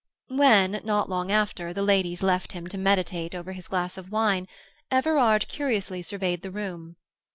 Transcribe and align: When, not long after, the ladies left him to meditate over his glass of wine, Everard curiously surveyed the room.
When, 0.29 0.81
not 0.83 1.09
long 1.11 1.31
after, 1.31 1.73
the 1.73 1.83
ladies 1.83 2.23
left 2.23 2.53
him 2.53 2.65
to 2.69 2.77
meditate 2.79 3.35
over 3.35 3.51
his 3.51 3.67
glass 3.67 3.99
of 3.99 4.09
wine, 4.11 4.47
Everard 4.89 5.47
curiously 5.47 6.01
surveyed 6.01 6.41
the 6.41 6.49
room. 6.49 6.95